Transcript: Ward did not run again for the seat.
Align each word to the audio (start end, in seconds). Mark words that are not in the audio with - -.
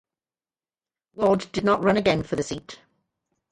Ward 1.13 1.51
did 1.51 1.63
not 1.63 1.83
run 1.83 1.95
again 1.95 2.23
for 2.23 2.35
the 2.35 2.41
seat. 2.41 2.79